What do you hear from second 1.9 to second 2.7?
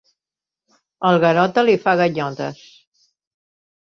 ganyotes.